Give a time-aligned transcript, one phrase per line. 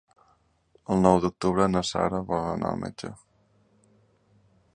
[0.95, 3.15] El nou d'octubre na Sara vol anar al metge.